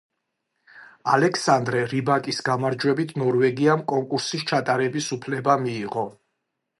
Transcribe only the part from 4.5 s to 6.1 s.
ჩატარების უფლება მიიღო.